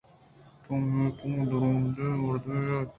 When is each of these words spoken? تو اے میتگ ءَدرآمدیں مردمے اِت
تو 0.63 0.71
اے 0.81 0.87
میتگ 0.95 1.35
ءَدرآمدیں 1.41 2.17
مردمے 2.23 2.59
اِت 2.77 2.89